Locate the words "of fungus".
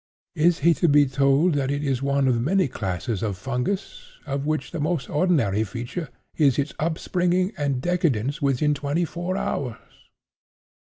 3.21-4.13